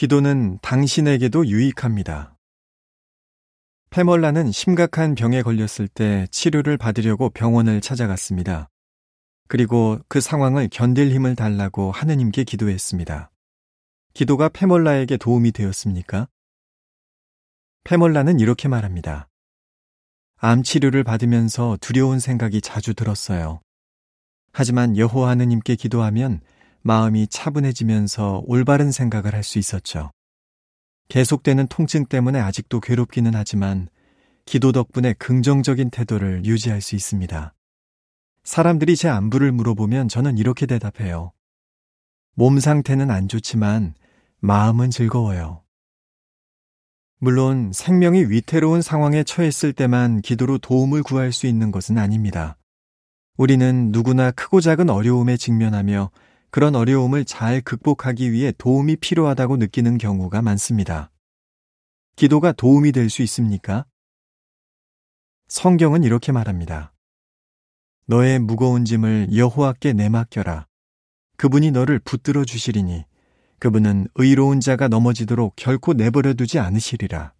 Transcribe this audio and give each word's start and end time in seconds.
기도는 0.00 0.58
당신에게도 0.62 1.46
유익합니다. 1.46 2.34
페멀라는 3.90 4.50
심각한 4.50 5.14
병에 5.14 5.42
걸렸을 5.42 5.88
때 5.92 6.26
치료를 6.30 6.78
받으려고 6.78 7.28
병원을 7.28 7.82
찾아갔습니다. 7.82 8.70
그리고 9.46 9.98
그 10.08 10.22
상황을 10.22 10.70
견딜 10.72 11.10
힘을 11.10 11.36
달라고 11.36 11.92
하느님께 11.92 12.44
기도했습니다. 12.44 13.30
기도가 14.14 14.48
페멀라에게 14.48 15.18
도움이 15.18 15.52
되었습니까? 15.52 16.28
페멀라는 17.84 18.40
이렇게 18.40 18.68
말합니다. 18.68 19.28
암 20.38 20.62
치료를 20.62 21.04
받으면서 21.04 21.76
두려운 21.82 22.20
생각이 22.20 22.62
자주 22.62 22.94
들었어요. 22.94 23.60
하지만 24.54 24.96
여호와 24.96 25.28
하느님께 25.28 25.76
기도하면 25.76 26.40
마음이 26.82 27.26
차분해지면서 27.28 28.42
올바른 28.46 28.90
생각을 28.92 29.34
할 29.34 29.42
수 29.42 29.58
있었죠. 29.58 30.10
계속되는 31.08 31.66
통증 31.68 32.06
때문에 32.06 32.38
아직도 32.38 32.80
괴롭기는 32.80 33.32
하지만 33.34 33.88
기도 34.46 34.72
덕분에 34.72 35.14
긍정적인 35.14 35.90
태도를 35.90 36.44
유지할 36.44 36.80
수 36.80 36.94
있습니다. 36.94 37.54
사람들이 38.44 38.96
제 38.96 39.08
안부를 39.08 39.52
물어보면 39.52 40.08
저는 40.08 40.38
이렇게 40.38 40.66
대답해요. 40.66 41.32
몸 42.34 42.60
상태는 42.60 43.10
안 43.10 43.28
좋지만 43.28 43.94
마음은 44.38 44.90
즐거워요. 44.90 45.62
물론 47.18 47.70
생명이 47.74 48.24
위태로운 48.24 48.80
상황에 48.80 49.24
처했을 49.24 49.72
때만 49.72 50.22
기도로 50.22 50.58
도움을 50.58 51.02
구할 51.02 51.32
수 51.32 51.46
있는 51.46 51.70
것은 51.70 51.98
아닙니다. 51.98 52.56
우리는 53.36 53.90
누구나 53.92 54.30
크고 54.30 54.60
작은 54.60 54.88
어려움에 54.88 55.36
직면하며 55.36 56.10
그런 56.50 56.74
어려움을 56.74 57.24
잘 57.24 57.60
극복하기 57.60 58.32
위해 58.32 58.52
도움이 58.58 58.96
필요하다고 58.96 59.56
느끼는 59.58 59.98
경우가 59.98 60.42
많습니다. 60.42 61.10
기도가 62.16 62.52
도움이 62.52 62.92
될 62.92 63.08
수 63.08 63.22
있습니까? 63.22 63.86
성경은 65.48 66.04
이렇게 66.04 66.32
말합니다. 66.32 66.92
너의 68.06 68.38
무거운 68.40 68.84
짐을 68.84 69.28
여호와께 69.36 69.92
내맡겨라. 69.92 70.66
그분이 71.36 71.70
너를 71.70 71.98
붙들어 72.00 72.44
주시리니 72.44 73.04
그분은 73.60 74.08
의로운 74.16 74.60
자가 74.60 74.88
넘어지도록 74.88 75.54
결코 75.56 75.92
내버려 75.92 76.34
두지 76.34 76.58
않으시리라. 76.58 77.34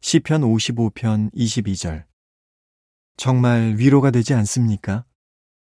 시편 0.00 0.42
55편 0.42 1.32
22절. 1.34 2.04
정말 3.16 3.74
위로가 3.76 4.10
되지 4.10 4.34
않습니까? 4.34 5.04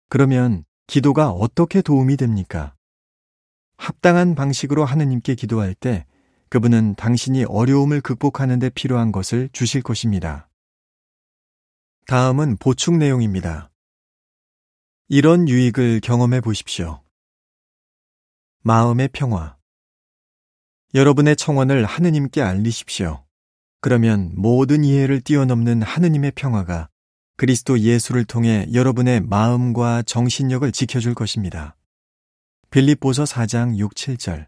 그러면 0.09 0.65
기도가 0.91 1.31
어떻게 1.31 1.83
도움이 1.83 2.17
됩니까? 2.17 2.75
합당한 3.77 4.35
방식으로 4.35 4.85
하느님께 4.85 5.37
기도할 5.37 5.73
때 5.73 6.05
그분은 6.49 6.97
당신이 6.97 7.45
어려움을 7.45 8.01
극복하는 8.01 8.59
데 8.59 8.71
필요한 8.71 9.13
것을 9.13 9.51
주실 9.53 9.83
것입니다. 9.83 10.49
다음은 12.09 12.57
보충 12.57 12.99
내용입니다. 12.99 13.71
이런 15.07 15.49
유익을 15.49 16.01
경험해 16.01 16.41
보십시오. 16.41 17.05
마음의 18.63 19.11
평화. 19.13 19.57
여러분의 20.93 21.37
청원을 21.37 21.85
하느님께 21.85 22.43
알리십시오. 22.43 23.25
그러면 23.81 24.33
모든 24.35 24.83
이해를 24.83 25.21
뛰어넘는 25.21 25.83
하느님의 25.83 26.33
평화가 26.33 26.90
그리스도 27.41 27.79
예수를 27.79 28.27
통해 28.27 28.67
여러분의 28.71 29.23
마음과 29.23 30.03
정신력을 30.03 30.71
지켜줄 30.73 31.15
것입니다. 31.15 31.75
빌립보서 32.71 33.25
4장 33.25 33.79
6, 33.79 33.95
7절. 33.95 34.47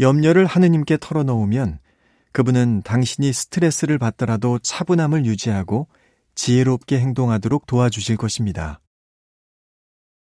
염려를 0.00 0.46
하느님께 0.46 0.98
털어놓으면 1.00 1.78
그분은 2.32 2.82
당신이 2.82 3.32
스트레스를 3.32 3.98
받더라도 3.98 4.58
차분함을 4.58 5.26
유지하고 5.26 5.86
지혜롭게 6.34 6.98
행동하도록 6.98 7.66
도와주실 7.66 8.16
것입니다. 8.16 8.80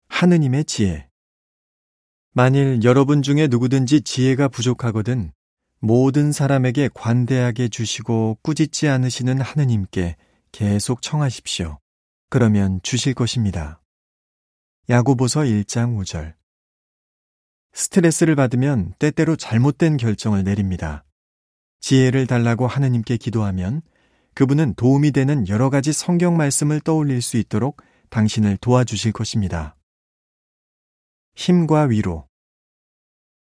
하느님의 0.08 0.64
지혜. 0.64 1.06
만일 2.32 2.80
여러분 2.82 3.20
중에 3.20 3.48
누구든지 3.48 4.00
지혜가 4.00 4.48
부족하거든 4.48 5.32
모든 5.80 6.32
사람에게 6.32 6.88
관대하게 6.94 7.68
주시고 7.68 8.38
꾸짖지 8.40 8.88
않으시는 8.88 9.42
하느님께 9.42 10.16
계속 10.52 11.02
청하십시오. 11.02 11.78
그러면 12.30 12.80
주실 12.82 13.14
것입니다. 13.14 13.82
야고보서 14.88 15.40
1장 15.40 15.96
5절. 15.98 16.34
스트레스를 17.72 18.36
받으면 18.36 18.94
때때로 18.98 19.36
잘못된 19.36 19.96
결정을 19.96 20.44
내립니다. 20.44 21.04
지혜를 21.80 22.26
달라고 22.26 22.66
하느님께 22.66 23.16
기도하면 23.16 23.82
그분은 24.34 24.74
도움이 24.74 25.12
되는 25.12 25.46
여러 25.48 25.70
가지 25.70 25.92
성경 25.92 26.36
말씀을 26.36 26.80
떠올릴 26.80 27.22
수 27.22 27.36
있도록 27.36 27.82
당신을 28.10 28.58
도와주실 28.58 29.12
것입니다. 29.12 29.76
힘과 31.34 31.84
위로. 31.84 32.28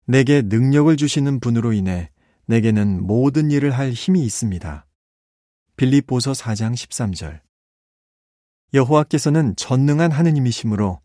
내게 0.08 0.42
능력을 0.42 0.96
주시는 0.98 1.40
분으로 1.40 1.74
인해 1.74 2.12
내게는 2.46 3.06
모든 3.06 3.52
일을 3.52 3.72
할 3.72 3.92
힘이 3.92 4.24
있습니다. 4.26 4.85
빌립보서 5.76 6.32
4장 6.32 6.74
13절. 6.74 7.42
여호와께서는 8.74 9.56
전능한 9.56 10.12
하느님이시므로 10.12 11.02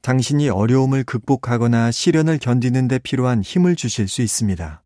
당신이 0.00 0.48
어려움을 0.48 1.04
극복하거나 1.04 1.90
시련을 1.90 2.38
견디는 2.38 2.88
데 2.88 2.98
필요한 2.98 3.42
힘을 3.42 3.76
주실 3.76 4.08
수 4.08 4.22
있습니다. 4.22 4.82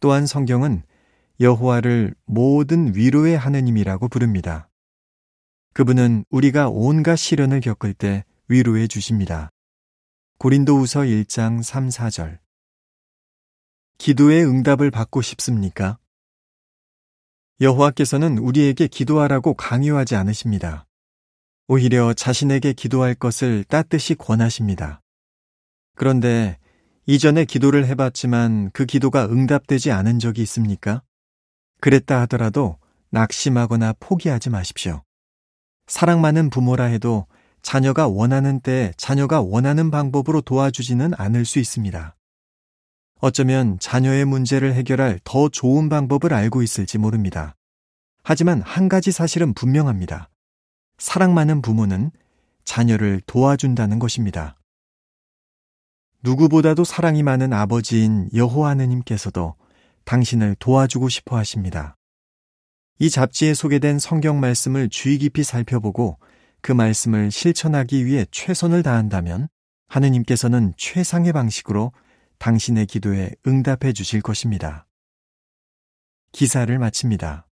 또한 0.00 0.26
성경은 0.26 0.82
여호와를 1.40 2.14
모든 2.26 2.94
위로의 2.94 3.36
하느님이라고 3.36 4.08
부릅니다. 4.08 4.68
그분은 5.72 6.24
우리가 6.30 6.68
온갖 6.68 7.16
시련을 7.16 7.60
겪을 7.60 7.94
때 7.94 8.24
위로해 8.48 8.86
주십니다. 8.86 9.50
고린도우서 10.38 11.00
1장 11.00 11.62
3, 11.62 11.88
4절. 11.88 12.38
기도의 13.98 14.44
응답을 14.44 14.90
받고 14.90 15.22
싶습니까? 15.22 15.98
여호와께서는 17.60 18.38
우리에게 18.38 18.88
기도하라고 18.88 19.54
강요하지 19.54 20.16
않으십니다. 20.16 20.86
오히려 21.68 22.12
자신에게 22.12 22.72
기도할 22.72 23.14
것을 23.14 23.64
따뜻이 23.64 24.16
권하십니다. 24.16 25.00
그런데 25.96 26.58
이전에 27.06 27.44
기도를 27.44 27.86
해봤지만 27.86 28.70
그 28.72 28.86
기도가 28.86 29.26
응답되지 29.26 29.92
않은 29.92 30.18
적이 30.18 30.42
있습니까? 30.42 31.02
그랬다 31.80 32.20
하더라도 32.22 32.78
낙심하거나 33.10 33.94
포기하지 34.00 34.50
마십시오. 34.50 35.02
사랑 35.86 36.20
많은 36.20 36.50
부모라 36.50 36.86
해도 36.86 37.26
자녀가 37.62 38.08
원하는 38.08 38.60
때 38.60 38.92
자녀가 38.96 39.40
원하는 39.40 39.90
방법으로 39.90 40.40
도와주지는 40.40 41.12
않을 41.16 41.44
수 41.44 41.58
있습니다. 41.60 42.16
어쩌면 43.24 43.78
자녀의 43.78 44.26
문제를 44.26 44.74
해결할 44.74 45.18
더 45.24 45.48
좋은 45.48 45.88
방법을 45.88 46.34
알고 46.34 46.62
있을지 46.62 46.98
모릅니다. 46.98 47.56
하지만 48.22 48.60
한 48.60 48.90
가지 48.90 49.12
사실은 49.12 49.54
분명합니다. 49.54 50.28
사랑 50.98 51.32
많은 51.32 51.62
부모는 51.62 52.10
자녀를 52.66 53.22
도와준다는 53.24 53.98
것입니다. 53.98 54.58
누구보다도 56.22 56.84
사랑이 56.84 57.22
많은 57.22 57.54
아버지인 57.54 58.28
여호와 58.34 58.68
하느님께서도 58.68 59.54
당신을 60.04 60.56
도와주고 60.58 61.08
싶어 61.08 61.38
하십니다. 61.38 61.96
이 62.98 63.08
잡지에 63.08 63.54
소개된 63.54 64.00
성경 64.00 64.38
말씀을 64.38 64.90
주의 64.90 65.16
깊이 65.16 65.44
살펴보고 65.44 66.18
그 66.60 66.72
말씀을 66.72 67.30
실천하기 67.30 68.04
위해 68.04 68.26
최선을 68.30 68.82
다한다면 68.82 69.48
하느님께서는 69.88 70.74
최상의 70.76 71.32
방식으로 71.32 71.90
당신의 72.44 72.84
기도에 72.84 73.30
응답해 73.46 73.94
주실 73.94 74.20
것입니다. 74.20 74.86
기사를 76.32 76.78
마칩니다. 76.78 77.46